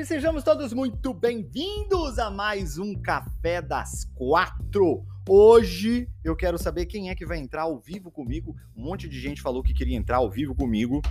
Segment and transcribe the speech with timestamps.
[0.00, 5.04] Tarde, sejamos todos muito bem-vindos a mais um Café das Quatro.
[5.28, 8.56] Hoje eu quero saber quem é que vai entrar ao vivo comigo.
[8.74, 11.02] Um monte de gente falou que queria entrar ao vivo comigo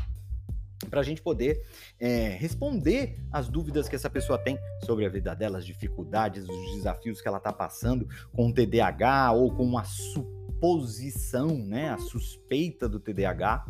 [0.89, 1.62] para a gente poder
[1.99, 6.76] é, responder as dúvidas que essa pessoa tem sobre a vida dela, as dificuldades, os
[6.76, 12.87] desafios que ela está passando com o TDAH ou com a suposição, né, a suspeita
[12.87, 13.65] do TDAH.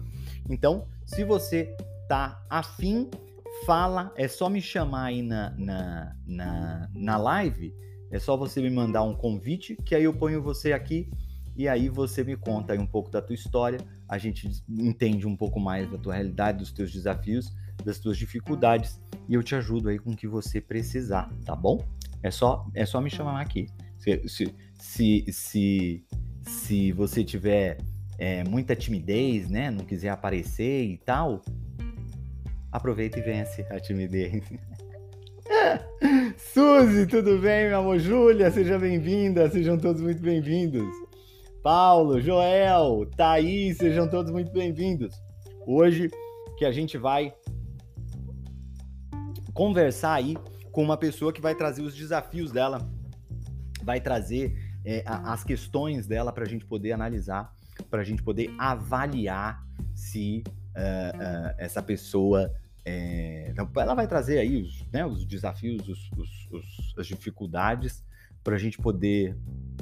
[0.49, 1.76] Então, se você
[2.07, 3.09] tá afim
[3.65, 7.74] fala, é só me chamar aí na, na, na, na live,
[8.12, 11.10] é só você me mandar um convite, que aí eu ponho você aqui
[11.55, 15.35] e aí você me conta aí um pouco da tua história, a gente entende um
[15.35, 19.90] pouco mais da tua realidade, dos teus desafios, das tuas dificuldades e eu te ajudo
[19.90, 21.85] aí com o que você precisar, tá bom?
[22.23, 23.68] É só, é só me chamar aqui.
[23.98, 26.05] Se, se, se, se,
[26.41, 27.77] se você tiver
[28.18, 31.41] é, muita timidez, né, não quiser aparecer e tal,
[32.71, 34.43] aproveita e vence a timidez.
[36.37, 37.99] Suzy, tudo bem, meu amor?
[37.99, 40.87] Júlia, seja bem-vinda, sejam todos muito bem-vindos.
[41.63, 45.13] Paulo, Joel, Thaís, sejam todos muito bem-vindos.
[45.67, 46.09] Hoje
[46.57, 47.34] que a gente vai
[49.54, 50.37] conversar aí
[50.71, 52.89] com uma pessoa que vai trazer os desafios dela,
[53.83, 54.54] vai trazer
[54.85, 57.54] é, as questões dela para a gente poder analisar,
[57.89, 59.61] para a gente poder avaliar
[59.93, 62.54] se uh, uh, essa pessoa.
[62.85, 66.12] É, ela vai trazer aí os, né, os desafios, os,
[66.51, 68.03] os, as dificuldades
[68.44, 69.38] para a gente poder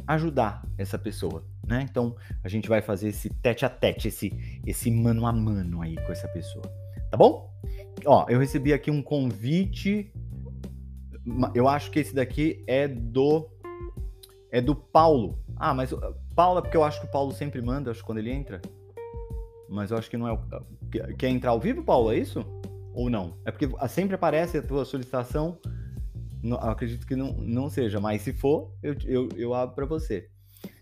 [0.06, 1.86] ajudar essa pessoa, né?
[1.90, 4.34] Então a gente vai fazer esse tete a tete, esse,
[4.66, 6.66] esse mano a mano aí com essa pessoa,
[7.12, 7.54] tá bom?
[8.06, 10.12] Ó, eu recebi aqui um convite.
[11.54, 13.50] Eu acho que esse daqui é do
[14.52, 15.40] é do Paulo.
[15.56, 15.94] Ah, mas
[16.36, 18.62] Paulo é porque eu acho que o Paulo sempre manda, acho quando ele entra.
[19.70, 20.40] Mas eu acho que não é o.
[21.18, 22.12] Quer entrar ao vivo, Paulo?
[22.12, 22.46] É isso?
[22.98, 23.38] Ou não?
[23.46, 25.60] É porque sempre aparece a tua solicitação.
[26.42, 30.32] Não, acredito que não, não seja, mas se for, eu, eu, eu abro para você.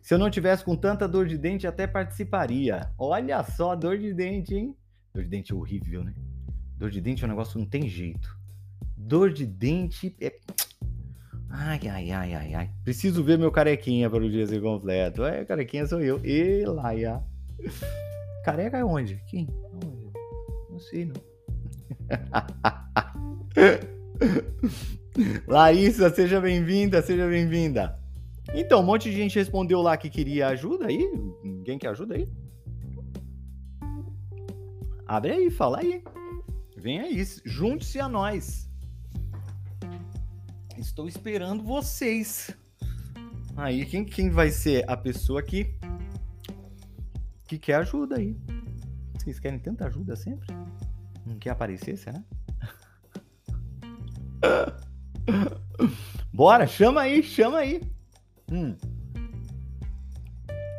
[0.02, 2.90] Se eu não tivesse com tanta dor de dente, até participaria.
[2.98, 4.78] Olha só, dor de dente, hein?
[5.14, 6.14] Dor de dente é horrível, né?
[6.78, 8.40] Dor de dente é um negócio que não tem jeito.
[8.96, 10.40] Dor de dente é.
[11.50, 12.72] Ai, ai, ai, ai, ai.
[12.86, 15.26] Preciso ver meu carequinha para o dia ser completo.
[15.26, 16.22] É, carequinha sou eu.
[16.24, 17.22] E lá.
[18.46, 19.22] Careca é onde?
[19.28, 19.50] Quem?
[20.70, 21.35] Não sei, não.
[25.48, 28.00] Larissa, seja bem-vinda, seja bem-vinda.
[28.54, 31.10] Então, um monte de gente respondeu lá que queria ajuda aí.
[31.44, 32.28] Ninguém quer ajuda aí?
[35.08, 36.04] Abre aí, fala aí.
[36.78, 38.70] Vem aí, junte-se a nós.
[40.78, 42.56] Estou esperando vocês.
[43.56, 45.74] Aí, quem, quem vai ser a pessoa que
[47.48, 48.36] que quer ajuda aí.
[49.18, 50.48] Vocês querem tanta ajuda sempre?
[51.36, 52.24] Não quer aparecer, será?
[56.32, 57.82] Bora, chama aí, chama aí.
[58.50, 58.74] Hum.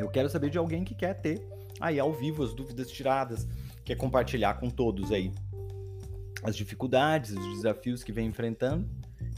[0.01, 1.47] Eu quero saber de alguém que quer ter
[1.79, 3.47] aí ao vivo as dúvidas tiradas,
[3.85, 5.31] quer compartilhar com todos aí
[6.43, 8.89] as dificuldades, os desafios que vem enfrentando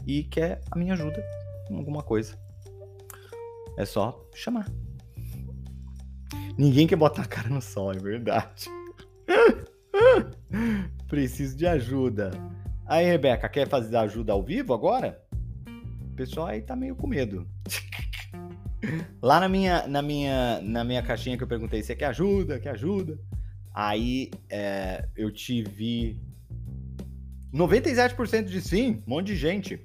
[0.07, 1.21] e quer a minha ajuda
[1.67, 2.39] com alguma coisa.
[3.77, 4.71] É só chamar.
[6.57, 8.69] Ninguém quer botar a cara no sol, é verdade.
[11.09, 12.31] Preciso de ajuda.
[12.85, 15.19] Aí, Rebeca, quer fazer ajuda ao vivo agora?
[16.11, 17.47] O pessoal aí tá meio com medo.
[19.19, 22.59] Lá na minha, na minha, na minha caixinha que eu perguntei, você quer ajuda?
[22.59, 23.19] Quer ajuda?
[23.73, 26.21] Aí é, eu tive
[27.53, 29.79] 97% de sim, um monte de gente.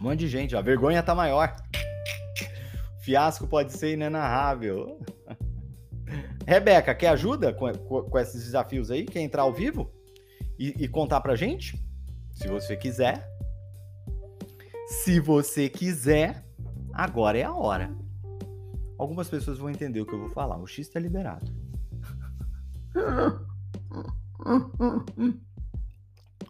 [0.00, 1.54] Um monte de gente, a vergonha tá maior.
[3.02, 4.98] Fiasco pode ser inenarrável.
[6.46, 9.04] Rebeca, quer ajuda com, com, esses desafios aí?
[9.04, 9.90] Quer entrar ao vivo
[10.58, 11.78] e, e contar pra gente?
[12.32, 13.26] Se você quiser.
[14.86, 16.44] Se você quiser,
[16.92, 17.94] agora é a hora.
[18.98, 20.58] Algumas pessoas vão entender o que eu vou falar.
[20.58, 21.50] O X tá liberado.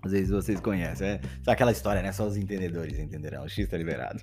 [0.02, 2.12] Às vezes vocês conhecem, é só aquela história, né?
[2.12, 3.44] Só os entendedores entenderão.
[3.44, 4.23] O X tá liberado.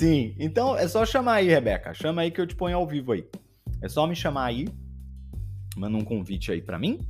[0.00, 1.92] Sim, então é só chamar aí, Rebeca.
[1.92, 3.22] Chama aí que eu te ponho ao vivo aí.
[3.82, 4.66] É só me chamar aí,
[5.76, 7.06] manda um convite aí para mim,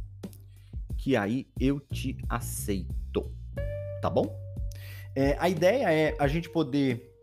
[0.99, 3.33] que aí eu te aceito,
[4.03, 4.37] tá bom?
[5.15, 7.17] É, a ideia é a gente poder,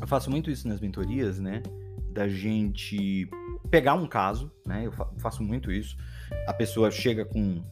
[0.00, 1.62] eu faço muito isso nas mentorias, né?
[2.10, 3.30] Da gente
[3.70, 4.84] pegar um caso, né?
[4.84, 5.96] Eu faço muito isso.
[6.44, 7.62] A pessoa chega com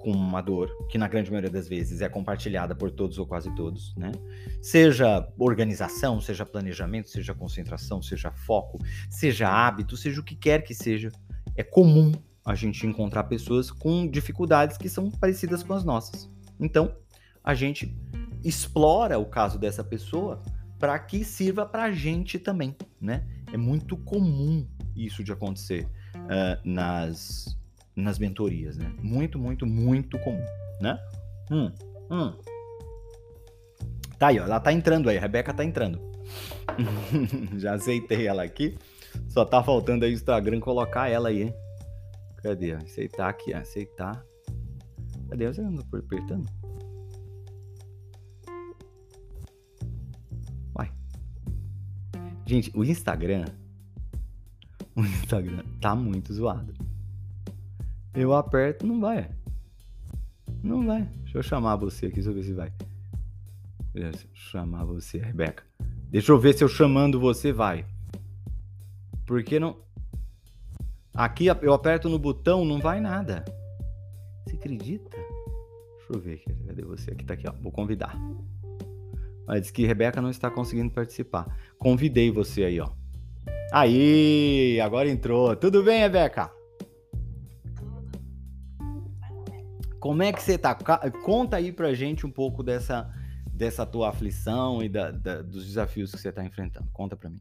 [0.00, 3.54] com uma dor, que na grande maioria das vezes é compartilhada por todos ou quase
[3.54, 4.10] todos, né?
[4.62, 10.74] Seja organização, seja planejamento, seja concentração, seja foco, seja hábito, seja o que quer que
[10.74, 11.10] seja,
[11.56, 12.12] é comum
[12.44, 16.30] a gente encontrar pessoas com dificuldades que são parecidas com as nossas.
[16.58, 16.96] Então,
[17.44, 17.94] a gente
[18.42, 20.42] explora o caso dessa pessoa
[20.78, 23.26] para que sirva para a gente também, né?
[23.52, 24.66] É muito comum
[24.96, 25.86] isso de acontecer
[26.16, 27.59] uh, nas
[27.94, 28.92] nas mentorias, né?
[29.02, 30.44] Muito, muito, muito comum,
[30.80, 30.98] né?
[31.50, 31.72] Hum,
[32.10, 32.32] hum.
[34.18, 36.00] Tá aí, ó, ela tá entrando aí, a Rebeca tá entrando.
[37.58, 38.76] Já aceitei ela aqui.
[39.28, 41.54] Só tá faltando aí o Instagram colocar ela aí, hein?
[42.42, 42.72] Cadê?
[42.72, 44.24] Aceitar aqui, aceitar.
[45.28, 45.46] Cadê?
[45.46, 46.48] Você anda apertando?
[50.72, 50.92] Vai.
[52.46, 53.44] Gente, o Instagram.
[54.96, 56.74] O Instagram tá muito zoado.
[58.14, 59.30] Eu aperto, não vai.
[60.62, 61.02] Não vai.
[61.22, 62.72] Deixa eu chamar você aqui, deixa eu ver se vai.
[63.92, 65.64] Deixa eu chamar você, Rebeca.
[66.10, 67.86] Deixa eu ver se eu chamando você vai.
[69.26, 69.76] Porque não.
[71.14, 73.44] Aqui eu aperto no botão, não vai nada.
[74.44, 75.16] Você acredita?
[75.16, 76.52] Deixa eu ver aqui.
[76.66, 77.12] Cadê você?
[77.12, 77.52] Aqui tá aqui, ó.
[77.62, 78.16] Vou convidar.
[79.46, 81.46] Mas diz que Rebeca não está conseguindo participar.
[81.78, 82.90] Convidei você aí, ó.
[83.72, 85.54] Aí, agora entrou.
[85.54, 86.59] Tudo bem, Rebeca?
[90.00, 90.74] Como é que você tá?
[91.24, 93.12] Conta aí pra gente um pouco dessa,
[93.52, 96.88] dessa tua aflição e da, da, dos desafios que você tá enfrentando.
[96.90, 97.40] Conta pra mim.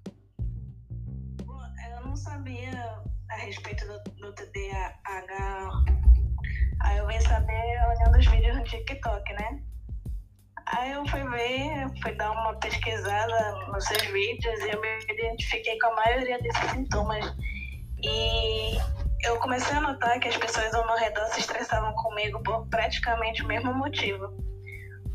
[1.90, 5.86] Eu não sabia a respeito do, do TDAH.
[6.82, 9.64] Aí eu vim saber olhando os vídeos no TikTok, né?
[10.66, 15.80] Aí eu fui ver, fui dar uma pesquisada nos seus vídeos e eu me identifiquei
[15.80, 17.26] com a maioria desses sintomas.
[18.04, 18.78] E
[19.24, 23.44] eu comecei a notar que as pessoas ao meu redor se estressavam comigo por praticamente
[23.44, 24.30] o mesmo motivo.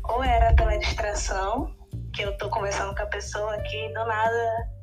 [0.09, 1.75] Ou era pela distração,
[2.13, 4.75] que eu tô conversando com a pessoa que do nada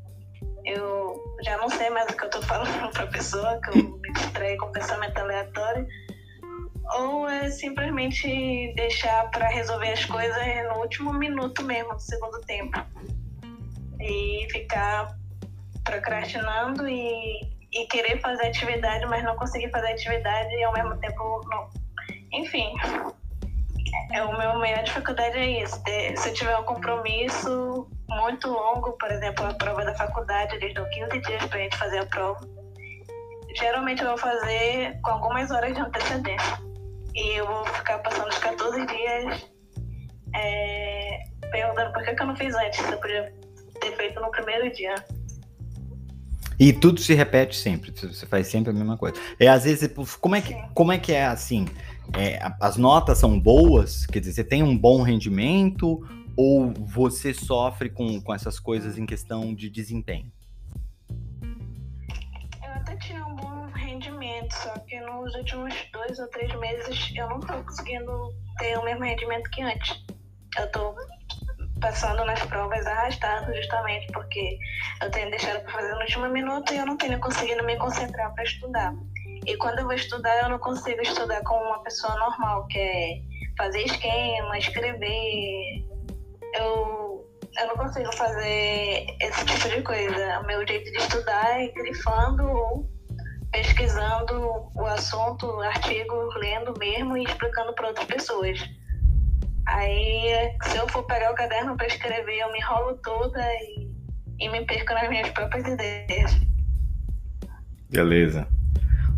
[0.64, 4.12] eu já não sei mais o que eu tô falando pra pessoa, que eu me
[4.12, 5.86] distraí com pensamento aleatório.
[6.94, 12.78] Ou é simplesmente deixar para resolver as coisas no último minuto mesmo, do segundo tempo.
[14.00, 15.16] E ficar
[15.84, 21.40] procrastinando e e querer fazer atividade, mas não conseguir fazer atividade e ao mesmo tempo
[21.46, 21.70] não.
[22.32, 22.72] Enfim,
[24.12, 25.82] é, o meu maior dificuldade é isso.
[26.16, 30.88] Se eu tiver um compromisso muito longo, por exemplo, a prova da faculdade, eles dão
[30.90, 32.40] 15 dias para a gente fazer a prova.
[33.56, 36.58] Geralmente eu vou fazer com algumas horas de antecedência.
[37.14, 39.46] E eu vou ficar passando os 14 dias
[40.34, 43.32] é, perguntando por que, que eu não fiz antes, se eu podia
[43.80, 44.94] ter feito no primeiro dia.
[46.62, 49.16] E tudo se repete sempre, você faz sempre a mesma coisa.
[49.36, 51.66] É, às vezes, como é que, como é, que é assim?
[52.16, 54.06] É, as notas são boas?
[54.06, 59.04] Quer dizer, você tem um bom rendimento ou você sofre com, com essas coisas em
[59.04, 60.30] questão de desempenho?
[61.10, 67.28] Eu até tinha um bom rendimento, só que nos últimos dois ou três meses eu
[67.28, 70.00] não estou conseguindo ter o mesmo rendimento que antes.
[70.56, 70.94] Eu estou
[71.82, 74.56] passando nas provas arrastado justamente porque
[75.02, 78.32] eu tenho deixado para fazer no último minuto e eu não tenho conseguido me concentrar
[78.32, 78.94] para estudar.
[79.44, 83.20] E quando eu vou estudar, eu não consigo estudar como uma pessoa normal, que é
[83.58, 85.84] fazer esquema, escrever.
[86.54, 87.26] Eu,
[87.58, 90.38] eu não consigo fazer esse tipo de coisa.
[90.38, 92.88] O meu jeito de estudar é grifando ou
[93.50, 98.58] pesquisando o assunto, artigo, lendo mesmo e explicando para outras pessoas.
[99.66, 103.90] Aí, se eu for pegar o caderno para escrever, eu me enrolo toda e,
[104.40, 106.32] e me perco nas minhas próprias ideias.
[107.88, 108.48] Beleza.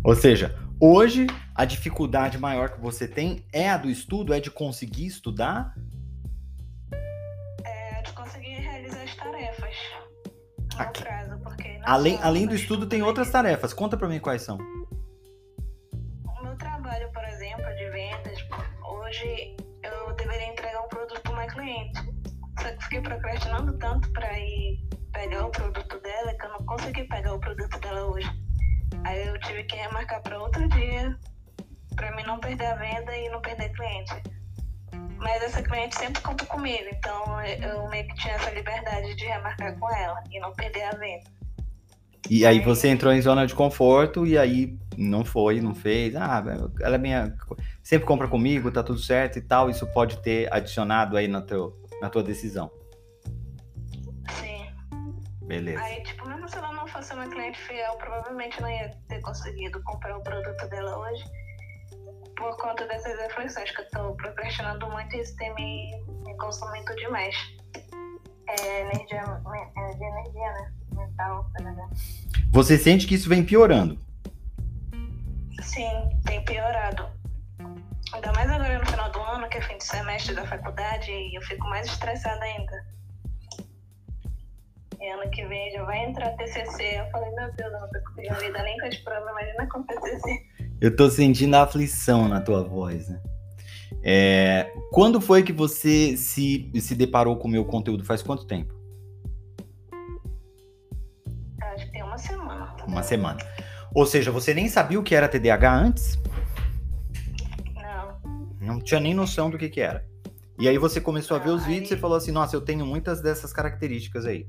[0.03, 4.51] Ou seja, hoje a dificuldade maior que você tem é a do estudo, é de
[4.51, 5.73] conseguir estudar?
[7.63, 9.75] É de conseguir realizar as tarefas
[10.75, 11.01] no Aqui.
[11.01, 13.73] prazo, porque além, além do estudo tem outras tarefas.
[13.73, 14.57] Conta para mim quais são.
[22.95, 24.79] Fiquei procrastinando tanto para ir
[25.11, 28.29] pegar o produto dela que eu não consegui pegar o produto dela hoje.
[29.05, 31.17] Aí eu tive que remarcar para outro dia,
[31.95, 34.23] para mim não perder a venda e não perder cliente.
[35.17, 39.77] Mas essa cliente sempre conta comigo, então eu meio que tinha essa liberdade de remarcar
[39.79, 41.35] com ela e não perder a venda.
[42.29, 46.15] E aí você entrou em zona de conforto e aí não foi, não fez.
[46.15, 46.43] Ah,
[46.81, 47.35] ela é minha.
[47.83, 49.69] Sempre compra comigo, tá tudo certo e tal.
[49.69, 52.71] Isso pode ter adicionado aí na, teu, na tua decisão.
[55.47, 55.81] Beleza.
[55.81, 59.81] Aí, tipo, mesmo se ela não fosse uma cliente fiel, provavelmente não ia ter conseguido
[59.83, 61.23] comprar o produto dela hoje.
[62.35, 66.93] Por conta dessas reflexões que eu tô procrastinando muito e isso tem me, me consumido
[66.95, 67.35] demais.
[68.47, 70.73] É energia, é de energia, né?
[70.91, 71.89] Mental, né?
[72.51, 73.99] Você sente que isso vem piorando?
[75.61, 77.07] Sim, tem piorado.
[78.13, 81.35] Ainda mais agora no final do ano, que é fim de semestre da faculdade, e
[81.35, 82.94] eu fico mais estressada ainda.
[84.99, 86.99] E ano que vem já vai entrar TCC.
[86.99, 89.83] Eu falei, meu Deus, eu não tô conseguindo lidar nem com as provas, imagina com
[89.83, 90.41] TCC.
[90.81, 93.21] Eu tô sentindo a aflição na tua voz, né?
[94.03, 98.05] É, quando foi que você se, se deparou com o meu conteúdo?
[98.05, 98.73] Faz quanto tempo?
[101.61, 102.75] Acho que tem uma semana.
[102.87, 103.39] Uma semana.
[103.93, 106.19] Ou seja, você nem sabia o que era TDAH antes?
[107.73, 108.19] Não.
[108.59, 110.05] Não tinha nem noção do que, que era.
[110.59, 113.21] E aí você começou a ver os vídeos e falou assim, nossa, eu tenho muitas
[113.21, 114.47] dessas características aí.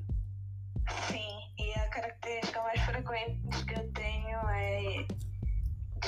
[1.08, 5.06] Sim, e a característica mais frequente que eu tenho é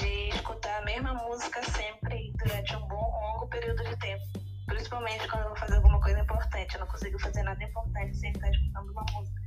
[0.00, 4.24] de escutar a mesma música sempre durante um bom longo período de tempo.
[4.66, 6.74] Principalmente quando eu vou fazer alguma coisa importante.
[6.74, 9.40] Eu não consigo fazer nada importante sem estar escutando uma música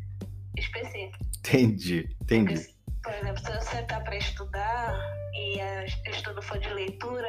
[0.57, 1.17] específica.
[1.39, 2.75] Entendi, Porque, entendi.
[3.03, 4.95] por exemplo, se eu sentar para estudar
[5.33, 5.59] e
[6.07, 7.27] o estudo for de leitura,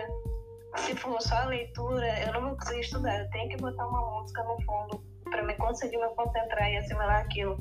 [0.76, 3.20] se for só a leitura, eu não vou conseguir estudar.
[3.20, 7.20] Eu tenho que botar uma música no fundo para me conseguir me concentrar e assimilar
[7.24, 7.58] aquilo.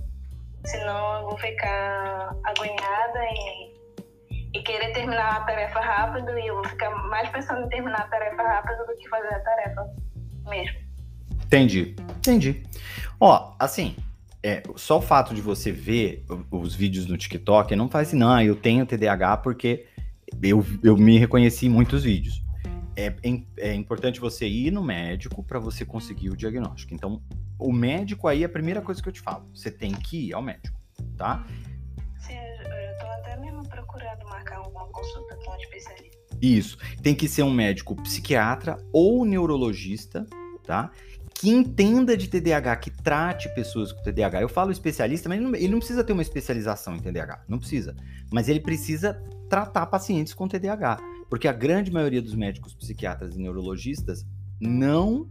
[0.65, 6.65] Senão eu vou ficar agoniada e, e querer terminar a tarefa rápido e eu vou
[6.65, 9.89] ficar mais pensando em terminar a tarefa rápido do que fazer a tarefa
[10.47, 10.79] mesmo.
[11.45, 12.63] Entendi, entendi.
[13.19, 13.95] Ó, assim,
[14.43, 18.41] é, só o fato de você ver os vídeos no TikTok não faz assim, não,
[18.41, 19.85] eu tenho TDAH porque
[20.41, 22.41] eu, eu me reconheci em muitos vídeos.
[22.95, 23.13] É,
[23.57, 26.93] é importante você ir no médico para você conseguir o diagnóstico.
[26.93, 27.21] Então,
[27.57, 29.47] o médico aí é a primeira coisa que eu te falo.
[29.53, 30.79] Você tem que ir ao médico,
[31.17, 31.45] tá?
[32.19, 36.21] Sim, eu tô até mesmo procurando marcar alguma consulta com um especialista.
[36.41, 36.77] Isso.
[37.03, 40.25] Tem que ser um médico psiquiatra ou neurologista,
[40.65, 40.91] tá?
[41.35, 44.41] Que entenda de TDAH, que trate pessoas com TDAH.
[44.41, 47.45] Eu falo especialista, mas ele não, ele não precisa ter uma especialização em TDAH.
[47.47, 47.95] Não precisa.
[48.31, 50.97] Mas ele precisa tratar pacientes com TDAH.
[51.31, 54.25] Porque a grande maioria dos médicos psiquiatras e neurologistas
[54.59, 55.29] não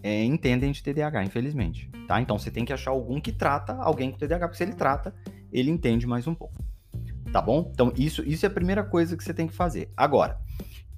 [0.00, 1.90] é, entendem de TDAH, infelizmente.
[2.06, 2.20] Tá?
[2.20, 5.12] Então você tem que achar algum que trata alguém com TDAH, porque se ele trata,
[5.52, 6.64] ele entende mais um pouco.
[7.32, 7.68] Tá bom?
[7.74, 9.90] Então, isso, isso é a primeira coisa que você tem que fazer.
[9.96, 10.38] Agora,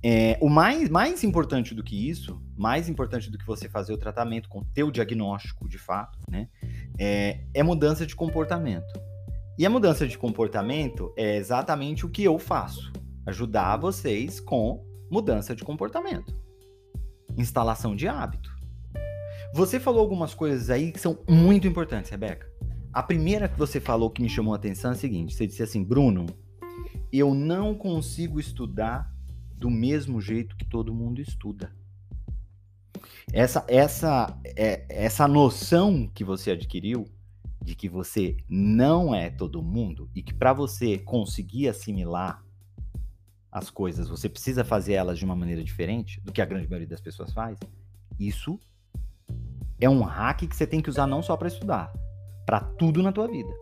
[0.02, 3.99] é, o mais, mais importante do que isso, mais importante do que você fazer o
[3.99, 6.50] tratamento com teu diagnóstico de fato, né?
[6.99, 8.92] É, é mudança de comportamento.
[9.58, 12.92] E a mudança de comportamento é exatamente o que eu faço.
[13.28, 16.35] Ajudar vocês com mudança de comportamento.
[17.37, 18.50] Instalação de hábito.
[19.52, 22.50] Você falou algumas coisas aí que são muito importantes, Rebeca.
[22.90, 25.62] A primeira que você falou que me chamou a atenção é a seguinte: você disse
[25.62, 26.25] assim, Bruno,
[27.12, 29.14] eu não consigo estudar
[29.54, 31.70] do mesmo jeito que todo mundo estuda.
[33.30, 37.04] Essa, essa, é, essa noção que você adquiriu
[37.62, 42.42] de que você não é todo mundo e que para você conseguir assimilar
[43.50, 46.88] as coisas, você precisa fazer elas de uma maneira diferente do que a grande maioria
[46.88, 47.59] das pessoas faz.
[48.19, 48.59] Isso
[49.81, 51.93] é um hack que você tem que usar não só para estudar,
[52.45, 53.52] para tudo na tua vida.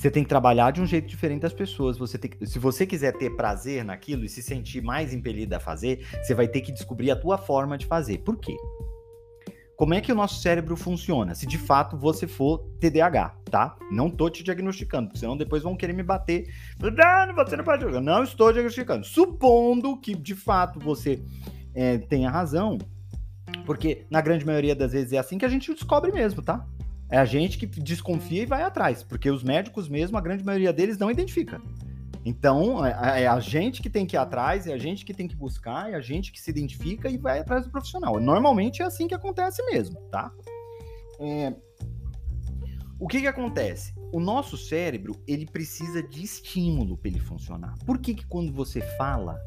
[0.00, 1.98] Você tem que trabalhar de um jeito diferente das pessoas.
[1.98, 5.60] Você tem que, se você quiser ter prazer naquilo e se sentir mais impelido a
[5.60, 8.18] fazer, você vai ter que descobrir a tua forma de fazer.
[8.18, 8.56] Por quê?
[9.80, 11.34] Como é que o nosso cérebro funciona?
[11.34, 13.78] Se de fato você for TDAH, tá?
[13.90, 16.52] Não tô te diagnosticando, porque senão depois vão querer me bater.
[17.34, 17.98] Você não pode jogar.
[17.98, 19.06] Não estou diagnosticando.
[19.06, 21.22] Supondo que de fato você
[21.74, 22.76] é, tenha razão,
[23.64, 26.66] porque na grande maioria das vezes é assim que a gente descobre mesmo, tá?
[27.10, 30.74] É a gente que desconfia e vai atrás, porque os médicos mesmo, a grande maioria
[30.74, 31.58] deles não identifica.
[32.24, 35.34] Então, é a gente que tem que ir atrás, é a gente que tem que
[35.34, 38.20] buscar, é a gente que se identifica e vai atrás do profissional.
[38.20, 40.32] Normalmente é assim que acontece mesmo, tá?
[41.18, 41.54] É...
[42.98, 43.94] O que que acontece?
[44.12, 47.74] O nosso cérebro, ele precisa de estímulo para ele funcionar.
[47.86, 49.40] Por que que quando você fala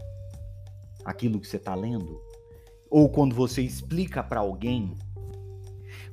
[1.06, 2.20] aquilo que você está lendo,
[2.90, 4.96] ou quando você explica para alguém,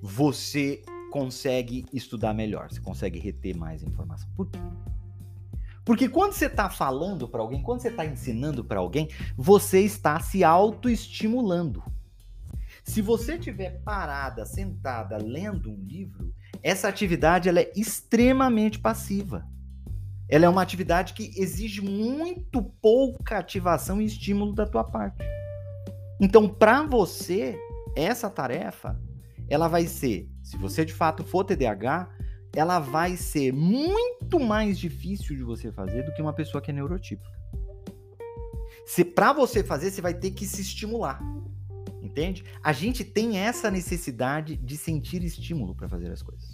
[0.03, 4.29] você consegue estudar melhor, você consegue reter mais informação.
[4.35, 4.59] Por quê?
[5.85, 10.21] Porque quando você está falando para alguém, quando você está ensinando para alguém, você está
[10.21, 11.83] se autoestimulando.
[12.85, 19.47] Se você estiver parada, sentada, lendo um livro, essa atividade ela é extremamente passiva.
[20.29, 25.25] Ela é uma atividade que exige muito pouca ativação e estímulo da tua parte.
[26.21, 27.59] Então, para você,
[27.97, 29.01] essa tarefa,
[29.49, 32.09] ela vai ser, se você de fato for TDAH,
[32.55, 36.75] ela vai ser muito mais difícil de você fazer do que uma pessoa que é
[36.75, 37.31] neurotípica.
[38.85, 41.21] Se para você fazer, você vai ter que se estimular.
[42.03, 42.45] Entende?
[42.63, 46.51] A gente tem essa necessidade de sentir estímulo para fazer as coisas.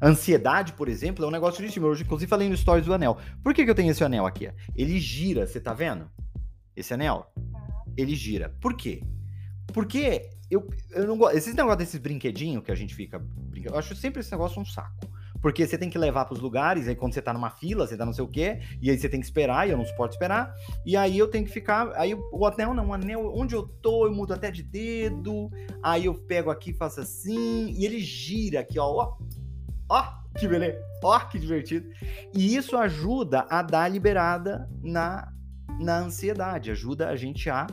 [0.00, 1.94] Ansiedade, por exemplo, é um negócio de estímulo.
[1.94, 3.18] Eu, inclusive, falei no Stories do anel.
[3.42, 4.50] Por que, que eu tenho esse anel aqui?
[4.74, 6.10] Ele gira, você tá vendo?
[6.74, 7.30] Esse anel?
[7.96, 8.48] Ele gira.
[8.60, 9.02] Por quê?
[9.72, 11.36] Porque eu, eu não gosto.
[11.36, 14.64] Esses negócios desses brinquedinhos que a gente fica brincando, eu acho sempre esse negócio um
[14.64, 15.10] saco.
[15.40, 17.96] Porque você tem que levar para os lugares, aí quando você tá numa fila, você
[17.96, 20.12] tá não sei o quê, e aí você tem que esperar, e eu não suporto
[20.12, 20.54] esperar.
[20.86, 21.90] E aí eu tenho que ficar.
[21.96, 25.50] Aí o anel não, o anel, onde eu tô, eu mudo até de dedo.
[25.82, 28.86] Aí eu pego aqui, faço assim, e ele gira aqui, ó.
[28.86, 29.16] Ó,
[29.88, 31.90] ó que beleza, ó, que divertido.
[32.32, 35.32] E isso ajuda a dar liberada na,
[35.80, 37.66] na ansiedade, ajuda a gente a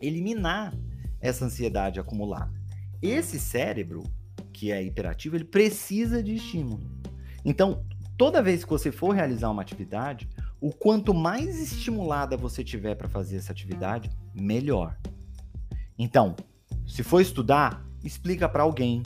[0.00, 0.72] eliminar
[1.20, 2.52] essa ansiedade acumulada.
[3.00, 4.04] Esse cérebro,
[4.52, 6.90] que é hiperativo, ele precisa de estímulo.
[7.44, 7.84] Então,
[8.16, 10.28] toda vez que você for realizar uma atividade,
[10.60, 14.98] o quanto mais estimulada você tiver para fazer essa atividade, melhor.
[15.96, 16.34] Então,
[16.86, 19.02] se for estudar, explica para alguém,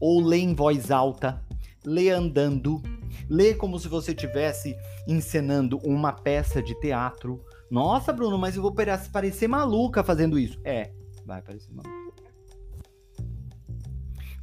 [0.00, 1.42] ou lê em voz alta,
[1.84, 2.82] lê andando,
[3.28, 7.44] lê como se você estivesse encenando uma peça de teatro.
[7.70, 8.74] Nossa, Bruno, mas eu vou
[9.12, 10.58] parecer maluca fazendo isso.
[10.64, 10.90] É,
[11.24, 12.24] vai parecer maluca.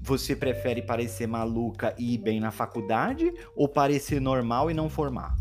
[0.04, 5.36] Você prefere parecer maluca e ir bem na faculdade ou parecer normal e não formar?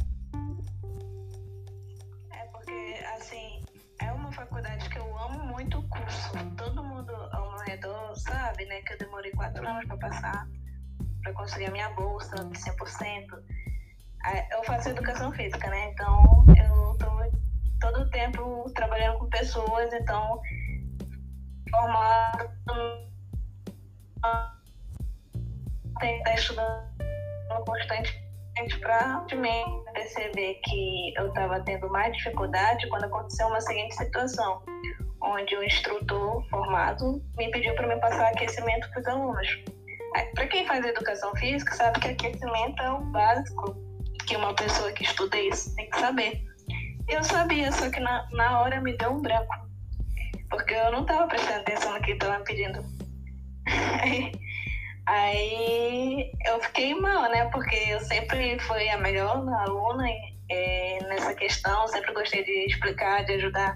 [2.31, 3.63] É porque, assim,
[4.01, 6.31] é uma faculdade que eu amo muito o curso.
[6.59, 10.47] Todo mundo ao meu redor sabe, né, que eu demorei quatro anos para passar,
[11.23, 13.43] para conseguir a minha bolsa de 100%.
[14.53, 15.91] Eu faço educação física, né?
[15.93, 17.09] Então, eu tô
[17.81, 20.39] todo o tempo trabalhando com pessoas, então,
[21.71, 22.51] formado
[26.01, 29.25] tem que estar estudando constantemente para
[29.93, 34.63] perceber que eu estava tendo mais dificuldade quando aconteceu uma seguinte situação,
[35.23, 39.49] onde o instrutor formado me pediu para me passar aquecimento para os alunos.
[40.35, 43.77] Para quem faz educação física, sabe que aquecimento é o básico
[44.27, 46.45] que uma pessoa que estuda isso tem que saber.
[47.09, 49.55] Eu sabia, só que na, na hora me deu um branco,
[50.51, 52.81] porque eu não estava prestando atenção no que estava pedindo.
[55.07, 57.47] Aí eu fiquei mal, né?
[57.47, 60.05] Porque eu sempre fui a melhor aluna
[60.51, 63.75] é, nessa questão, sempre gostei de explicar, de ajudar.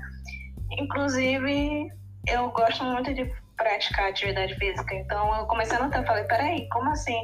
[0.78, 1.88] Inclusive,
[2.26, 3.24] eu gosto muito de
[3.56, 4.94] praticar atividade física.
[4.94, 7.18] Então eu comecei a notar, falei, peraí, como assim?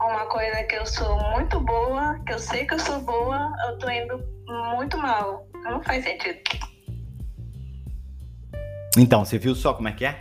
[0.00, 3.78] Uma coisa que eu sou muito boa, que eu sei que eu sou boa, eu
[3.78, 5.46] tô indo muito mal.
[5.62, 6.40] Não faz sentido.
[8.98, 10.18] Então, você viu só como é que é?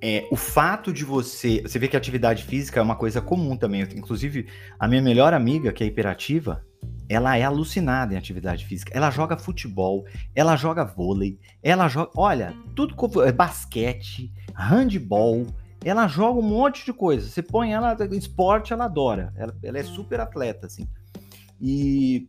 [0.00, 1.62] é, o fato de você.
[1.62, 3.82] Você vê que atividade física é uma coisa comum também.
[3.82, 4.46] Inclusive,
[4.78, 6.64] a minha melhor amiga, que é hiperativa,
[7.08, 8.92] ela é alucinada em atividade física.
[8.94, 10.04] Ela joga futebol,
[10.34, 12.10] ela joga vôlei, ela joga.
[12.16, 13.22] Olha, tudo.
[13.22, 15.46] É basquete, handball.
[15.84, 17.28] Ela joga um monte de coisa.
[17.28, 17.96] Você põe ela.
[18.12, 19.32] Esporte, ela adora.
[19.36, 20.88] Ela, ela é super atleta, assim.
[21.60, 22.28] E.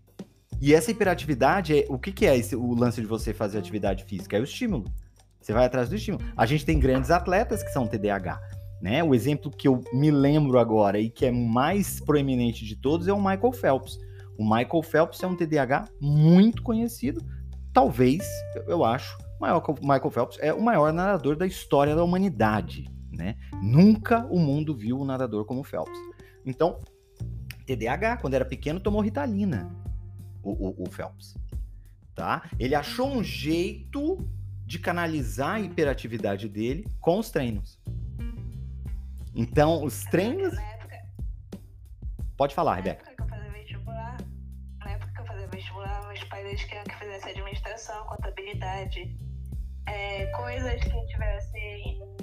[0.62, 4.04] E essa hiperatividade, é, o que, que é esse, o lance de você fazer atividade
[4.04, 4.36] física?
[4.36, 4.92] É o estímulo.
[5.50, 6.24] Você vai atrás do estímulo.
[6.38, 8.40] A gente tem grandes atletas que são TDAH.
[8.80, 9.04] Né?
[9.04, 13.14] O exemplo que eu me lembro agora e que é mais proeminente de todos é
[13.14, 13.98] o Michael Phelps.
[14.38, 17.26] O Michael Phelps é um TDAH muito conhecido,
[17.74, 18.24] talvez,
[18.68, 22.88] eu acho, o Michael Phelps é o maior nadador da história da humanidade.
[23.12, 23.36] Né?
[23.60, 26.00] Nunca o mundo viu um nadador como Phelps.
[26.46, 26.78] Então,
[27.66, 29.68] TDAH, quando era pequeno, tomou Ritalina,
[30.44, 31.34] o, o, o Phelps.
[32.14, 32.48] Tá?
[32.60, 34.30] Ele achou um jeito
[34.70, 37.82] de canalizar a hiperatividade dele com os treinos.
[39.34, 40.54] Então, os treinos.
[42.38, 43.04] Pode falar, Rebeca.
[43.08, 44.18] Na época que eu fazia vestibular,
[44.86, 49.18] na época que eu fazia vestibular, meus pais queriam que fizesse administração, contabilidade,
[49.88, 51.58] é, coisas que tivesse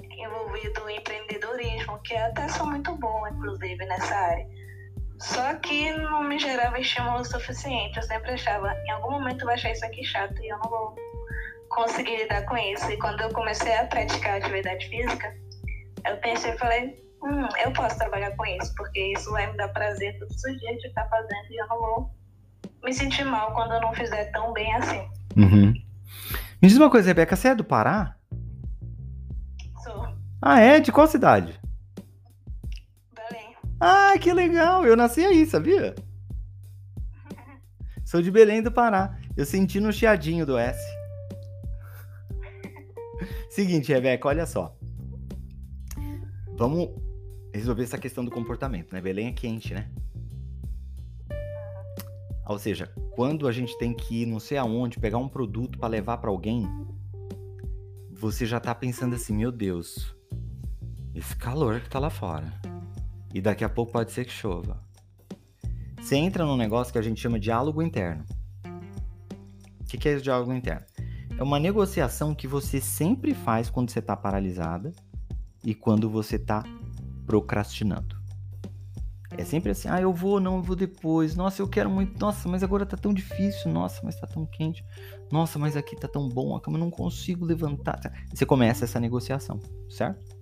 [0.09, 4.47] envolvido em empreendedorismo, que até sou muito boa, inclusive, nessa área.
[5.19, 7.97] Só que não me gerava estímulo suficiente.
[7.97, 10.69] Eu sempre achava, em algum momento eu vou achar isso aqui chato e eu não
[10.69, 11.06] vou
[11.69, 12.89] conseguir lidar com isso.
[12.91, 15.33] E quando eu comecei a praticar atividade física,
[16.05, 19.69] eu pensei e falei, hum, eu posso trabalhar com isso, porque isso vai me dar
[19.69, 22.11] prazer todos os dias de estar fazendo e eu não vou
[22.83, 25.07] me sentir mal quando eu não fizer tão bem assim.
[25.35, 25.73] Uhum.
[26.61, 28.15] Me diz uma coisa, Rebeca, você é do Pará?
[29.83, 30.07] Sou.
[30.41, 30.79] Ah, é?
[30.79, 31.59] De qual cidade?
[33.13, 33.55] Belém.
[33.79, 34.85] Ah, que legal!
[34.85, 35.93] Eu nasci aí, sabia?
[38.05, 39.17] Sou de Belém do Pará.
[39.35, 40.96] Eu senti no chiadinho do S.
[43.49, 44.75] Seguinte, Rebeca, olha só.
[46.57, 46.89] Vamos
[47.53, 49.01] resolver essa questão do comportamento, né?
[49.01, 49.89] Belém é quente, né?
[52.47, 55.89] Ou seja, quando a gente tem que ir não sei aonde, pegar um produto para
[55.89, 56.65] levar para alguém,
[58.11, 60.15] você já tá pensando assim, meu Deus,
[61.13, 62.53] esse calor que tá lá fora.
[63.33, 64.81] E daqui a pouco pode ser que chova.
[65.99, 68.23] Você entra num negócio que a gente chama de diálogo interno.
[69.81, 70.85] O que, que é esse diálogo interno?
[71.37, 74.91] É uma negociação que você sempre faz quando você está paralisada
[75.63, 76.63] e quando você está
[77.27, 78.17] procrastinando.
[79.37, 81.35] É sempre assim, ah, eu vou, não, eu vou depois.
[81.35, 82.19] Nossa, eu quero muito.
[82.19, 83.71] Nossa, mas agora tá tão difícil.
[83.71, 84.83] Nossa, mas tá tão quente.
[85.31, 87.99] Nossa, mas aqui tá tão bom, a cama não consigo levantar.
[88.33, 90.35] Você começa essa negociação, certo?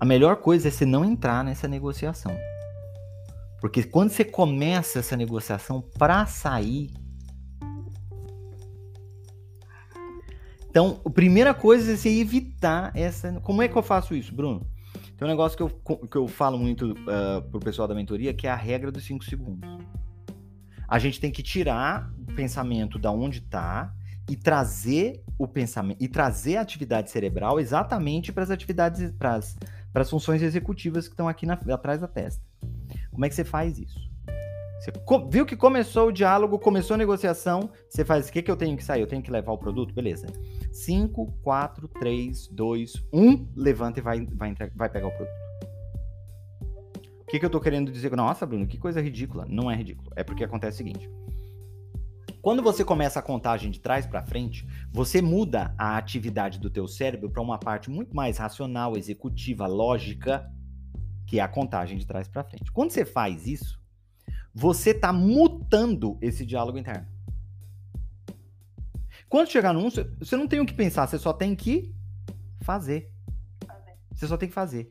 [0.00, 2.34] A melhor coisa é você não entrar nessa negociação.
[3.60, 6.90] Porque quando você começa essa negociação para sair.
[10.70, 13.32] Então, a primeira coisa é você evitar essa.
[13.40, 14.66] Como é que eu faço isso, Bruno?
[15.16, 15.70] Tem um negócio que eu,
[16.06, 19.24] que eu falo muito uh, pro pessoal da mentoria, que é a regra dos 5
[19.24, 19.68] segundos.
[20.86, 23.92] A gente tem que tirar o pensamento da onde está
[24.28, 29.40] e trazer o pensamento e trazer a atividade cerebral exatamente para as atividades, para
[29.94, 32.42] as funções executivas que estão aqui na, atrás da testa.
[33.10, 34.08] Como é que você faz isso?
[34.78, 34.92] Você
[35.28, 38.76] viu que começou o diálogo, começou a negociação, você faz o que, que eu tenho
[38.76, 39.00] que sair?
[39.00, 39.92] Eu tenho que levar o produto?
[39.92, 40.26] Beleza.
[40.70, 45.48] 5, 4, 3, 2, 1, levanta e vai, vai, vai pegar o produto.
[47.22, 48.14] O que, que eu tô querendo dizer?
[48.16, 49.44] Nossa, Bruno, que coisa ridícula.
[49.48, 50.10] Não é ridículo.
[50.14, 51.10] É porque acontece o seguinte.
[52.40, 56.86] Quando você começa a contagem de trás para frente, você muda a atividade do teu
[56.86, 60.48] cérebro para uma parte muito mais racional, executiva, lógica,
[61.26, 62.72] que é a contagem de trás para frente.
[62.72, 63.78] Quando você faz isso,
[64.54, 67.06] você está mutando esse diálogo interno.
[69.28, 71.94] Quando chegar 1, você não tem o que pensar, você só tem que
[72.62, 73.10] fazer.
[74.14, 74.90] Você só tem que fazer.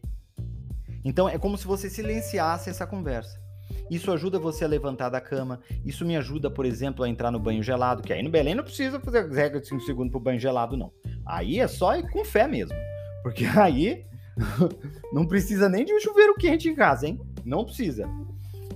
[1.04, 3.42] Então é como se você silenciasse essa conversa.
[3.90, 5.60] Isso ajuda você a levantar da cama.
[5.86, 8.64] Isso me ajuda, por exemplo, a entrar no banho gelado, que aí no Belém não
[8.64, 10.92] precisa fazer regra de 5 segundos pro banho gelado, não.
[11.26, 12.76] Aí é só ir com fé mesmo.
[13.24, 14.06] Porque aí
[15.12, 17.20] não precisa nem de um chuveiro quente em casa, hein?
[17.44, 18.08] Não precisa.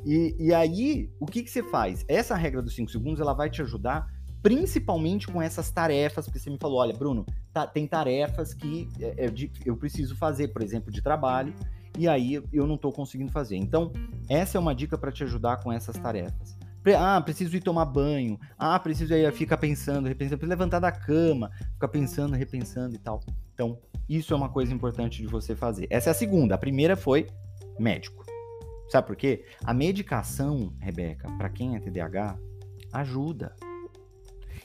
[0.05, 2.03] E, e aí, o que, que você faz?
[2.07, 4.07] Essa regra dos 5 segundos, ela vai te ajudar
[4.41, 9.25] principalmente com essas tarefas, porque você me falou, olha, Bruno, tá, tem tarefas que é,
[9.25, 11.53] é de, eu preciso fazer, por exemplo, de trabalho,
[11.97, 13.57] e aí eu não estou conseguindo fazer.
[13.57, 13.91] Então,
[14.27, 16.57] essa é uma dica para te ajudar com essas tarefas.
[16.97, 18.39] Ah, preciso ir tomar banho.
[18.57, 23.19] Ah, preciso aí ficar pensando, repensando, preciso levantar da cama, ficar pensando, repensando e tal.
[23.53, 23.77] Então,
[24.09, 25.85] isso é uma coisa importante de você fazer.
[25.91, 26.55] Essa é a segunda.
[26.55, 27.27] A primeira foi
[27.77, 28.20] médico.
[28.91, 29.45] Sabe por quê?
[29.63, 32.37] A medicação, Rebeca, para quem é TDAH,
[32.91, 33.55] ajuda.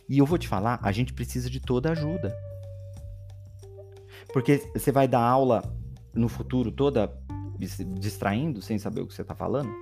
[0.09, 2.37] E eu vou te falar, a gente precisa de toda ajuda.
[4.33, 5.62] Porque você vai dar aula
[6.12, 7.17] no futuro toda
[8.01, 9.73] distraindo, sem saber o que você está falando?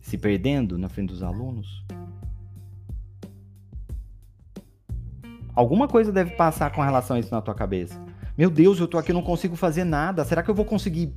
[0.00, 1.84] Se perdendo na frente dos alunos?
[5.56, 8.00] Alguma coisa deve passar com relação a isso na tua cabeça.
[8.38, 10.24] Meu Deus, eu tô aqui não consigo fazer nada.
[10.24, 11.12] Será que eu vou conseguir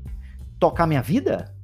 [0.60, 1.59] tocar minha vida?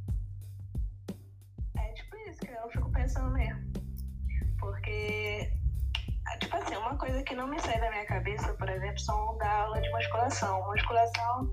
[7.25, 10.63] Que não me sai da minha cabeça, por exemplo, são da aula de musculação.
[10.67, 11.49] Musculação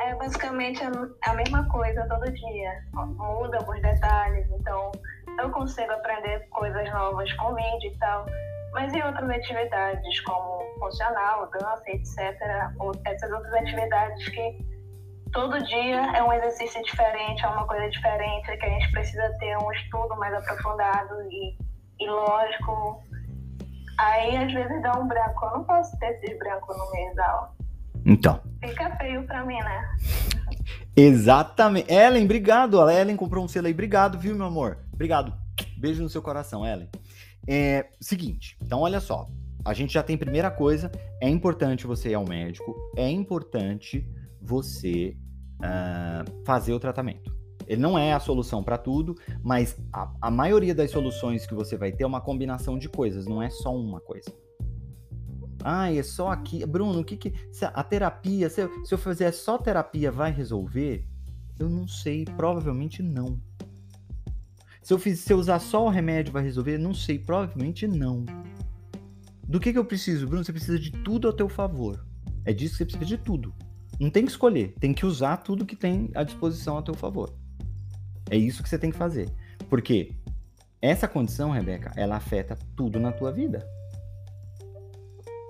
[0.00, 0.82] é basicamente
[1.22, 2.84] a mesma coisa todo dia.
[2.94, 4.48] Muda alguns detalhes.
[4.52, 4.92] Então,
[5.38, 8.24] eu consigo aprender coisas novas com vídeo e tal.
[8.72, 12.40] Mas em outras atividades, como funcional, dança, etc.,
[13.04, 14.58] essas outras atividades que
[15.32, 19.56] todo dia é um exercício diferente, é uma coisa diferente, que a gente precisa ter
[19.58, 21.56] um estudo mais aprofundado e,
[21.98, 23.02] e lógico.
[24.00, 25.44] Aí às vezes dá um branco.
[25.44, 27.54] Eu não posso ter esse branco no meio da aula.
[28.06, 28.40] Então.
[28.64, 29.96] Fica feio pra mim, né?
[30.96, 31.92] Exatamente.
[31.92, 32.80] Ellen, obrigado.
[32.80, 33.72] A Ellen comprou um selo aí.
[33.72, 34.78] Obrigado, viu, meu amor?
[34.92, 35.32] Obrigado.
[35.78, 36.88] Beijo no seu coração, Ellen.
[37.48, 39.28] É seguinte, então olha só.
[39.64, 44.06] A gente já tem primeira coisa, é importante você ir ao médico, é importante
[44.40, 45.16] você
[45.58, 47.39] uh, fazer o tratamento.
[47.70, 51.76] Ele não é a solução para tudo, mas a, a maioria das soluções que você
[51.76, 54.28] vai ter é uma combinação de coisas, não é só uma coisa.
[55.62, 56.66] Ah, é só aqui.
[56.66, 57.32] Bruno, o que que.
[57.62, 61.06] A terapia, se eu, se eu fizer só terapia, vai resolver?
[61.60, 63.40] Eu não sei, provavelmente não.
[64.82, 66.76] Se eu, fiz, se eu usar só o remédio vai resolver?
[66.76, 68.26] Não sei, provavelmente não.
[69.46, 70.44] Do que, que eu preciso, Bruno?
[70.44, 72.04] Você precisa de tudo ao teu favor.
[72.44, 73.54] É disso que você precisa de tudo.
[74.00, 77.38] Não tem que escolher, tem que usar tudo que tem à disposição a teu favor.
[78.30, 79.28] É isso que você tem que fazer.
[79.68, 80.14] Porque
[80.80, 83.66] essa condição, Rebeca, ela afeta tudo na tua vida.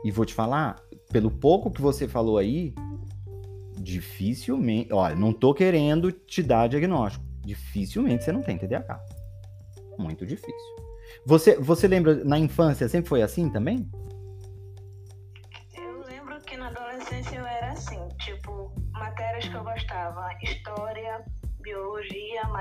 [0.04, 2.74] E vou te falar, pelo pouco que você falou aí,
[3.78, 4.92] dificilmente.
[4.92, 7.24] Olha, não tô querendo te dar diagnóstico.
[7.44, 9.00] Dificilmente você não tem TDAH.
[9.98, 10.80] Muito difícil.
[11.26, 13.88] Você, você lembra, na infância sempre foi assim também?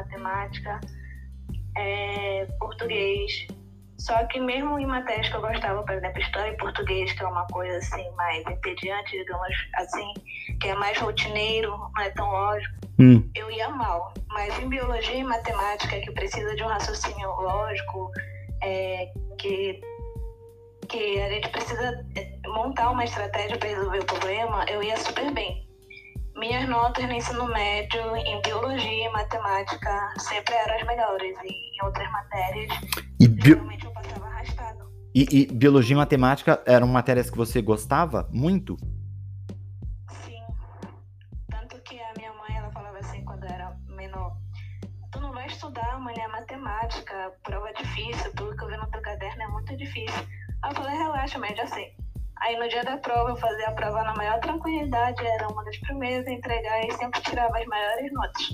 [0.01, 0.79] Matemática,
[1.77, 3.47] é, português,
[3.99, 7.27] só que mesmo em matérias que eu gostava, por exemplo, história e português, que é
[7.27, 10.13] uma coisa assim mais entediante, digamos assim,
[10.61, 13.29] que é mais rotineiro, não é tão lógico, hum.
[13.35, 14.13] eu ia mal.
[14.29, 18.09] Mas em biologia e matemática, que precisa de um raciocínio lógico,
[18.63, 19.81] é, que,
[20.87, 22.05] que a gente precisa
[22.47, 25.68] montar uma estratégia para resolver o problema, eu ia super bem.
[26.39, 31.37] Minhas notas no ensino médio, em biologia e matemática, sempre eram as melhores.
[31.43, 32.71] E em outras matérias,
[33.19, 34.89] e geralmente eu passava arrastado.
[35.13, 38.77] E, e, biologia e matemática eram matérias que você gostava muito?
[40.23, 40.41] Sim.
[41.51, 44.37] Tanto que a minha mãe, ela falava assim, quando eu era menor,
[45.11, 49.43] tu não vai estudar amanhã matemática, prova difícil, tudo que eu vi no teu caderno
[49.43, 50.25] é muito difícil.
[50.61, 51.93] Aí eu falei, relaxa, mas já sei.
[52.41, 55.77] Aí no dia da prova eu fazia a prova na maior tranquilidade, era uma das
[55.79, 58.49] primeiras a entregar e sempre tirava as maiores notas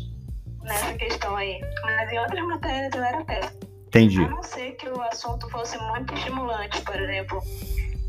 [0.63, 1.61] nessa questão aí.
[1.83, 3.59] Mas em outras matérias eu era péssima.
[3.87, 4.23] Entendi.
[4.23, 7.39] A não ser que o assunto fosse muito estimulante, por exemplo,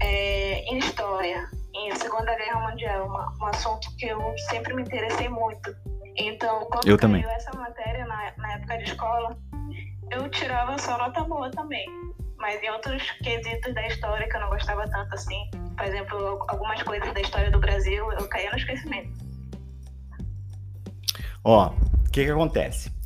[0.01, 5.29] é, em história, em Segunda Guerra Mundial, uma, um assunto que eu sempre me interessei
[5.29, 5.73] muito.
[6.17, 7.25] Então, quando eu caiu também.
[7.25, 9.37] essa matéria na, na época de escola,
[10.11, 11.87] eu tirava só nota boa também.
[12.39, 16.83] Mas em outros quesitos da história que eu não gostava tanto assim, por exemplo, algumas
[16.83, 19.11] coisas da história do Brasil, eu caía no esquecimento.
[21.45, 22.97] Ó, o que que acontece?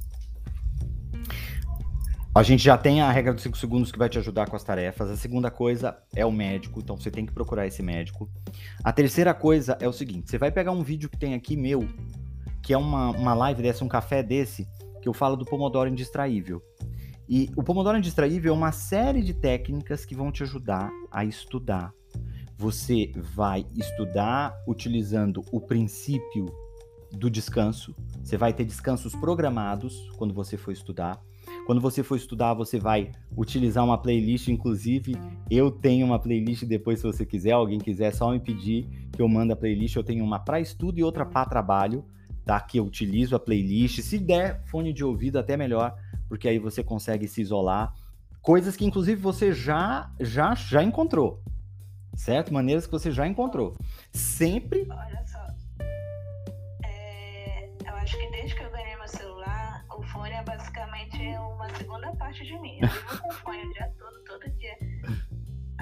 [2.33, 4.62] A gente já tem a regra dos 5 segundos que vai te ajudar com as
[4.62, 5.11] tarefas.
[5.11, 8.31] A segunda coisa é o médico, então você tem que procurar esse médico.
[8.85, 11.88] A terceira coisa é o seguinte: você vai pegar um vídeo que tem aqui meu,
[12.62, 14.69] que é uma, uma live dessa, um café desse,
[15.03, 16.62] que eu falo do Pomodoro Indistraível.
[17.31, 21.95] E o Pomodoro Indistraível é uma série de técnicas que vão te ajudar a estudar
[22.61, 26.45] você vai estudar utilizando o princípio
[27.11, 27.97] do descanso.
[28.23, 31.19] Você vai ter descansos programados quando você for estudar.
[31.64, 34.49] Quando você for estudar, você vai utilizar uma playlist.
[34.49, 35.16] Inclusive,
[35.51, 39.23] eu tenho uma playlist depois, se você quiser, alguém quiser, é só me pedir que
[39.23, 39.97] eu mando a playlist.
[39.97, 42.05] Eu tenho uma para estudo e outra para trabalho,
[42.50, 42.60] tá?
[42.60, 44.00] Que eu utilizo a playlist.
[44.00, 45.96] Se der fone de ouvido, até melhor,
[46.28, 47.94] porque aí você consegue se isolar.
[48.42, 51.40] Coisas que, inclusive, você já, já, já encontrou
[52.16, 52.52] certo?
[52.52, 53.74] Maneiras que você já encontrou.
[54.12, 54.86] Sempre.
[54.90, 55.38] Olha só.
[56.84, 61.16] É, eu acho que desde que eu ganhei meu celular, o fone é basicamente
[61.56, 62.78] uma segunda parte de mim.
[62.82, 64.76] Eu vivo com o fone o dia todo, todo dia.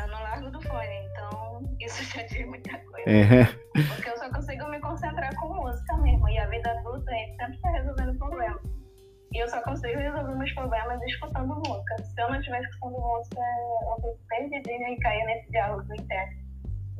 [0.00, 3.10] Eu não largo do fone, então isso já diz muita coisa.
[3.10, 3.44] É.
[3.88, 6.28] Porque eu só consigo me concentrar com música mesmo.
[6.28, 8.62] E a vida adulta, a gente sempre está resolvendo problemas.
[9.32, 12.02] E eu só consigo resolver meus problemas escutando música.
[12.02, 16.48] Se eu não estiver escutando música, eu fico perdidinha e cair nesse diálogo interno.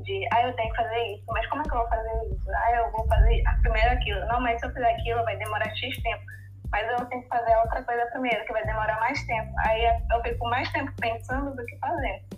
[0.04, 2.50] De, ah, eu tenho que fazer isso, mas como é que eu vou fazer isso?
[2.50, 4.26] Ah, eu vou fazer primeiro aquilo.
[4.26, 6.22] Não, mas se eu fizer aquilo, vai demorar X tempo.
[6.70, 9.50] Mas eu tenho que fazer outra coisa primeiro, que vai demorar mais tempo.
[9.66, 12.37] Aí eu fico mais tempo pensando do que fazendo.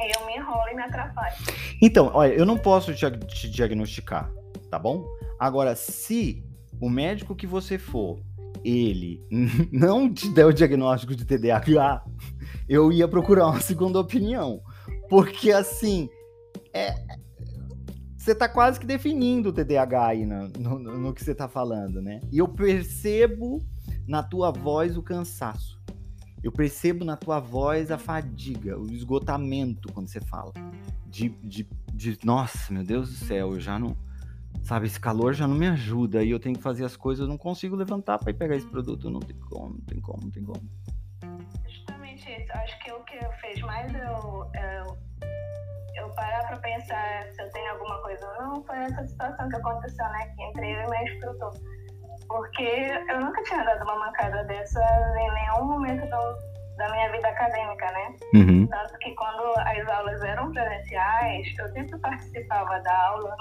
[0.00, 1.34] Eu me enrolo e me atrapalho.
[1.82, 4.30] Então, olha, eu não posso te, te diagnosticar,
[4.70, 5.04] tá bom?
[5.38, 6.44] Agora, se
[6.80, 8.20] o médico que você for
[8.64, 9.20] ele
[9.72, 12.04] não te der o diagnóstico de TDAH,
[12.68, 14.60] eu ia procurar uma segunda opinião.
[15.08, 16.08] Porque assim,
[16.72, 16.94] é,
[18.16, 22.02] você tá quase que definindo o TDAH aí no, no, no que você tá falando,
[22.02, 22.20] né?
[22.30, 23.58] E eu percebo
[24.06, 25.78] na tua voz o cansaço.
[26.42, 30.52] Eu percebo na tua voz a fadiga, o esgotamento quando você fala.
[31.06, 33.96] De, de, de nossa, meu Deus do céu, eu já não
[34.62, 37.28] Sabe, esse calor já não me ajuda e eu tenho que fazer as coisas, eu
[37.28, 40.30] não consigo levantar para ir pegar esse produto, não tem como, não tem como, não
[40.30, 40.62] tem como.
[41.66, 42.52] Justamente isso.
[42.52, 44.98] Acho que o que fez mais eu, eu,
[45.96, 49.56] eu parar para pensar se eu tenho alguma coisa ou não foi essa situação que
[49.56, 50.34] aconteceu, né?
[50.36, 51.54] Que entre eu e meu instrutor.
[52.28, 54.80] Porque eu nunca tinha dado uma mancada dessa
[55.18, 58.14] em nenhum momento do, da minha vida acadêmica, né?
[58.34, 58.66] Uhum.
[58.66, 63.36] Tanto que quando as aulas eram presenciais, eu sempre participava da aula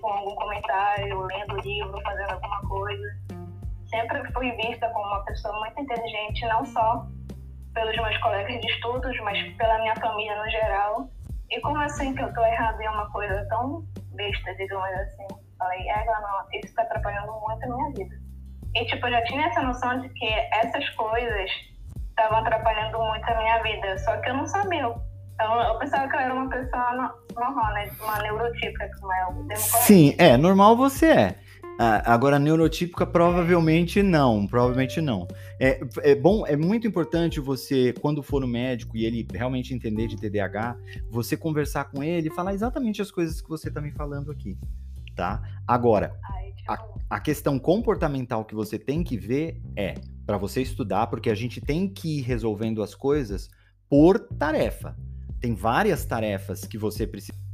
[0.00, 3.16] com algum comentário, lendo livro, fazendo alguma coisa.
[3.88, 7.06] Sempre fui vista como uma pessoa muito inteligente, não só
[7.72, 11.08] pelos meus colegas de estudos, mas pela minha família no geral.
[11.50, 15.26] E como assim que eu tô errada em uma coisa tão besta, digamos assim?
[15.58, 18.25] Falei, é, não, isso tá atrapalhando muito a minha vida.
[18.76, 21.50] E, tipo, eu já tinha essa noção de que essas coisas
[22.10, 24.94] estavam atrapalhando muito a minha vida, só que eu não sabia.
[25.34, 27.90] Então, eu pensava que eu era uma pessoa normal, né?
[28.02, 31.38] Uma neurotípica, como é o Sim, é, normal você é.
[31.78, 34.46] Ah, agora, neurotípica, provavelmente não.
[34.46, 35.26] Provavelmente não.
[35.60, 40.06] É, é bom, é muito importante você, quando for no médico e ele realmente entender
[40.06, 40.76] de TDAH,
[41.10, 44.56] você conversar com ele e falar exatamente as coisas que você está me falando aqui.
[45.14, 45.42] Tá?
[45.66, 46.14] Agora,
[46.66, 46.78] a,
[47.10, 49.94] a questão comportamental que você tem que ver é
[50.26, 53.48] para você estudar, porque a gente tem que ir resolvendo as coisas
[53.88, 54.96] por tarefa.
[55.40, 57.46] Tem várias tarefas que você precisa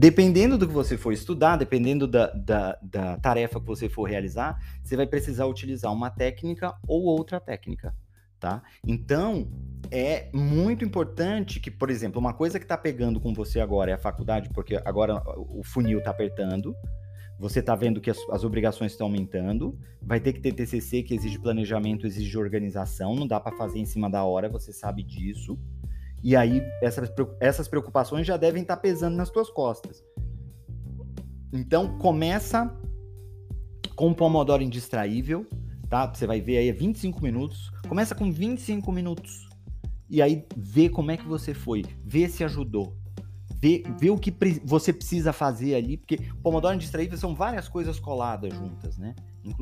[0.00, 4.58] Dependendo do que você for estudar, dependendo da, da, da, tarefa que você for realizar,
[4.82, 7.94] você vai precisar utilizar uma técnica ou outra técnica,
[8.40, 8.62] tá?
[8.84, 9.46] Então,
[9.90, 13.94] é muito importante que, por exemplo, uma coisa que está pegando com você agora é
[13.94, 16.74] a faculdade, porque agora o funil está apertando,
[17.38, 21.14] você está vendo que as, as obrigações estão aumentando, vai ter que ter TCC que
[21.14, 25.58] exige planejamento, exige organização, não dá para fazer em cima da hora, você sabe disso.
[26.22, 30.04] E aí essas, essas preocupações já devem estar tá pesando nas tuas costas.
[31.52, 32.74] Então começa
[33.96, 35.46] com um Pomodoro indistraível,
[35.90, 36.06] tá?
[36.06, 37.70] Você vai ver aí 25 minutos.
[37.88, 39.48] Começa com 25 minutos.
[40.08, 42.96] E aí vê como é que você foi, vê se ajudou.
[43.60, 48.54] Vê, vê o que você precisa fazer ali, porque Pomodoro indistraível são várias coisas coladas
[48.54, 49.14] juntas, né?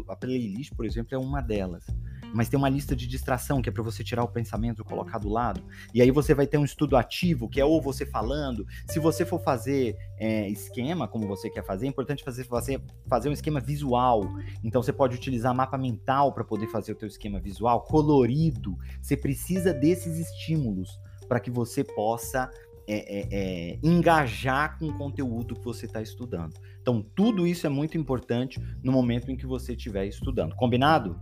[0.08, 1.84] A playlist, por exemplo, é uma delas
[2.32, 5.18] mas tem uma lista de distração que é para você tirar o pensamento e colocar
[5.18, 5.62] do lado.
[5.94, 8.66] E aí você vai ter um estudo ativo, que é ou você falando.
[8.86, 13.28] Se você for fazer é, esquema, como você quer fazer, é importante fazer, fazer, fazer
[13.28, 14.28] um esquema visual.
[14.62, 18.76] Então você pode utilizar mapa mental para poder fazer o teu esquema visual, colorido.
[19.00, 22.50] Você precisa desses estímulos para que você possa
[22.90, 26.54] é, é, é, engajar com o conteúdo que você está estudando.
[26.80, 30.56] Então, tudo isso é muito importante no momento em que você estiver estudando.
[30.56, 31.20] Combinado?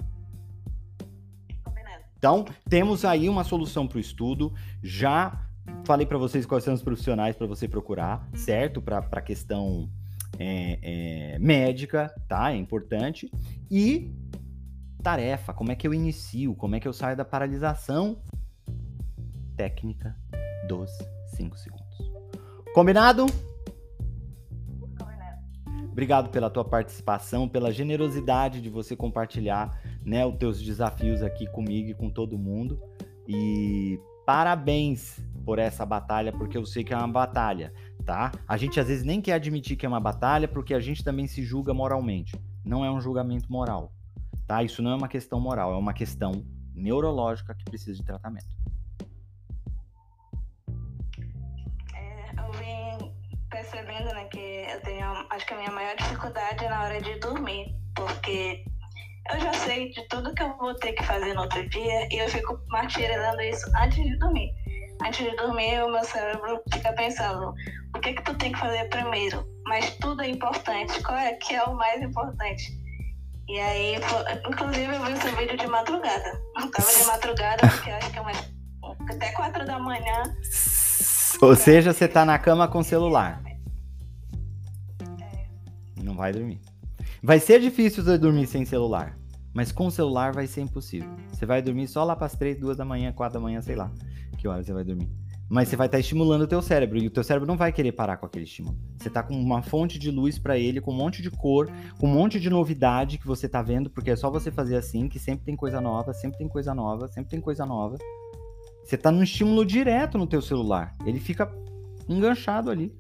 [2.26, 4.52] Então, temos aí uma solução para o estudo.
[4.82, 5.46] Já
[5.84, 8.82] falei para vocês quais são os profissionais para você procurar, certo?
[8.82, 9.88] Para a questão
[10.36, 12.52] é, é, médica, tá?
[12.52, 13.30] É importante.
[13.70, 14.12] E
[15.04, 16.52] tarefa, como é que eu inicio?
[16.56, 18.20] Como é que eu saio da paralisação?
[19.56, 20.16] Técnica
[20.66, 20.90] dos
[21.36, 22.12] 5 segundos.
[22.74, 23.24] Combinado?
[25.92, 31.90] Obrigado pela tua participação, pela generosidade de você compartilhar né, os teus desafios aqui comigo
[31.90, 32.80] e com todo mundo.
[33.26, 37.72] E parabéns por essa batalha, porque eu sei que é uma batalha,
[38.04, 38.30] tá?
[38.46, 41.26] A gente às vezes nem quer admitir que é uma batalha, porque a gente também
[41.26, 42.40] se julga moralmente.
[42.64, 43.92] Não é um julgamento moral,
[44.46, 44.62] tá?
[44.62, 46.32] Isso não é uma questão moral, é uma questão
[46.72, 48.46] neurológica que precisa de tratamento.
[51.94, 53.12] É, eu vim
[53.50, 57.18] percebendo, né, que eu tenho, acho que a minha maior dificuldade é na hora de
[57.18, 58.64] dormir, porque
[59.32, 62.18] eu já sei de tudo que eu vou ter que fazer no outro dia e
[62.18, 64.50] eu fico martirizando isso antes de dormir.
[65.04, 67.52] Antes de dormir, o meu cérebro fica pensando:
[67.94, 69.46] o que que tu tem que fazer primeiro?
[69.66, 71.02] Mas tudo é importante.
[71.02, 72.72] Qual é que é o mais importante?
[73.48, 73.96] E aí,
[74.48, 76.40] inclusive, eu vi o seu vídeo de madrugada.
[76.56, 78.22] Eu tava de madrugada, porque acho que é
[79.10, 80.22] até quatro da manhã.
[81.40, 83.40] Ou seja, você tá na cama com o celular.
[85.20, 85.46] É.
[86.02, 86.60] Não vai dormir.
[87.22, 89.18] Vai ser difícil você dormir sem celular,
[89.54, 91.10] mas com celular vai ser impossível.
[91.32, 93.76] Você vai dormir só lá para as 3, 2 da manhã, 4 da manhã, sei
[93.76, 93.90] lá
[94.36, 95.10] que hora você vai dormir.
[95.48, 97.72] Mas você vai estar tá estimulando o teu cérebro e o teu cérebro não vai
[97.72, 98.76] querer parar com aquele estímulo.
[98.98, 102.06] Você tá com uma fonte de luz para ele, com um monte de cor, com
[102.08, 105.18] um monte de novidade que você tá vendo, porque é só você fazer assim, que
[105.18, 107.96] sempre tem coisa nova, sempre tem coisa nova, sempre tem coisa nova.
[108.84, 110.94] Você tá num estímulo direto no teu celular.
[111.04, 111.52] Ele fica
[112.08, 112.92] enganchado ali.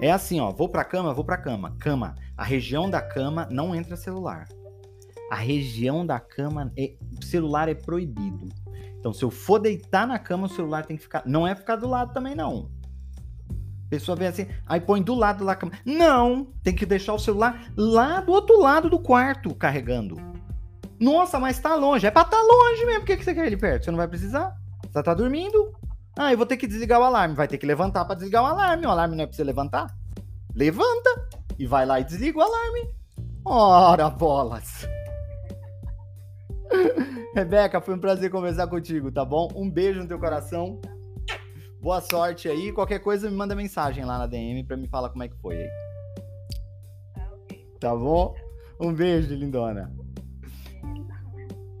[0.00, 1.76] É assim, ó, vou pra cama, vou pra cama.
[1.78, 2.14] Cama.
[2.36, 4.46] A região da cama não entra celular.
[5.30, 8.48] A região da cama, é, celular é proibido.
[8.98, 11.22] Então, se eu for deitar na cama, o celular tem que ficar.
[11.26, 12.70] Não é ficar do lado também, não.
[13.86, 15.72] A pessoa vem assim, aí põe do lado da cama.
[15.84, 16.52] Não!
[16.62, 20.16] Tem que deixar o celular lá do outro lado do quarto carregando.
[20.98, 22.06] Nossa, mas tá longe.
[22.06, 23.00] É pra tá longe mesmo.
[23.00, 23.84] Por que, que você quer ele perto?
[23.84, 24.54] Você não vai precisar?
[24.90, 25.72] Você tá dormindo?
[26.18, 27.34] Ah, eu vou ter que desligar o alarme.
[27.34, 28.86] Vai ter que levantar para desligar o alarme.
[28.86, 29.86] O alarme não é pra você levantar?
[30.54, 31.28] Levanta
[31.58, 32.90] e vai lá e desliga o alarme.
[33.44, 34.88] Ora, bolas.
[37.34, 39.48] Rebeca, foi um prazer conversar contigo, tá bom?
[39.54, 40.80] Um beijo no teu coração.
[41.80, 42.72] Boa sorte aí.
[42.72, 45.62] Qualquer coisa, me manda mensagem lá na DM pra me falar como é que foi
[45.62, 45.70] aí.
[47.78, 48.34] Tá bom?
[48.80, 49.92] Um beijo, lindona.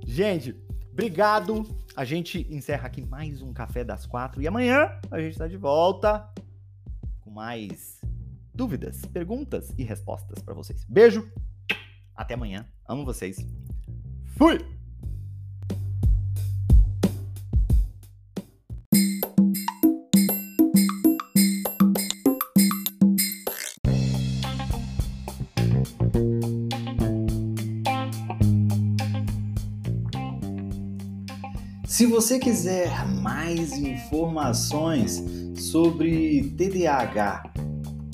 [0.04, 0.54] Gente,
[0.96, 1.62] Obrigado.
[1.94, 5.58] A gente encerra aqui mais um Café das Quatro e amanhã a gente está de
[5.58, 6.26] volta
[7.20, 8.00] com mais
[8.56, 10.84] dúvidas, perguntas e respostas para vocês.
[10.88, 11.30] Beijo.
[12.16, 12.66] Até amanhã.
[12.88, 13.36] Amo vocês.
[14.36, 14.58] Fui!
[31.86, 35.22] Se você quiser mais informações
[35.56, 37.55] sobre TDAH